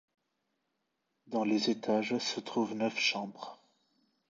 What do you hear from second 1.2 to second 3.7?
Dans les étages, se trouvent neuf chambres.